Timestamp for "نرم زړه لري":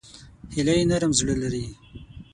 0.89-1.65